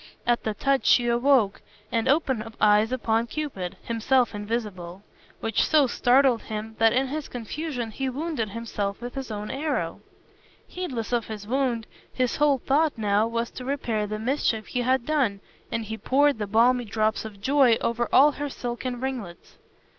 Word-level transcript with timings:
At 0.25 0.41
the 0.43 0.55
touch 0.55 0.87
she 0.87 1.05
awoke, 1.07 1.61
and 1.91 2.07
opened 2.07 2.55
eyes 2.59 2.91
upon 2.91 3.27
Cupid 3.27 3.77
(himself 3.83 4.33
invisible), 4.33 5.03
which 5.41 5.63
so 5.63 5.85
startled 5.85 6.41
him 6.41 6.75
that 6.79 6.91
in 6.91 7.09
his 7.09 7.27
confusion 7.27 7.91
he 7.91 8.09
wounded 8.09 8.49
himself 8.49 8.99
with 8.99 9.13
his 9.13 9.29
own 9.29 9.51
arrow. 9.51 10.01
Heedless 10.67 11.13
of 11.13 11.27
his 11.27 11.45
wound, 11.45 11.85
his 12.11 12.37
whole 12.37 12.57
thought 12.57 12.97
now 12.97 13.27
was 13.27 13.51
to 13.51 13.63
repair 13.63 14.07
the 14.07 14.17
mischief 14.17 14.65
he 14.65 14.81
had 14.81 15.05
done, 15.05 15.39
and 15.71 15.85
he 15.85 15.99
poured 15.99 16.39
the 16.39 16.47
balmy 16.47 16.85
drops 16.85 17.23
of 17.23 17.39
joy 17.39 17.75
over 17.79 18.09
all 18.11 18.31
her 18.31 18.49
silken 18.49 18.99
ringlets. 18.99 19.59